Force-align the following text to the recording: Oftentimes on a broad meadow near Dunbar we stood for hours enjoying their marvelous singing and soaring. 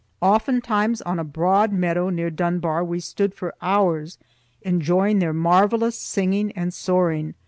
Oftentimes 0.23 0.99
on 1.03 1.19
a 1.19 1.23
broad 1.23 1.71
meadow 1.71 2.09
near 2.09 2.31
Dunbar 2.31 2.83
we 2.83 2.99
stood 2.99 3.35
for 3.35 3.53
hours 3.61 4.17
enjoying 4.63 5.19
their 5.19 5.31
marvelous 5.31 5.95
singing 5.95 6.51
and 6.53 6.73
soaring. 6.73 7.35